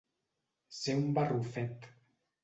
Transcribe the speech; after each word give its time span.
Ser 0.77 0.95
un 1.01 1.11
barrufet. 1.17 1.85